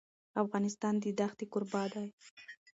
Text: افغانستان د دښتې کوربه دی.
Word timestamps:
افغانستان 0.43 0.93
د 1.03 1.05
دښتې 1.19 1.45
کوربه 1.51 1.83
دی. 1.93 2.07